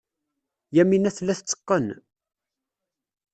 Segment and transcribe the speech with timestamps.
[0.75, 1.87] Yamina tella tetteqqen.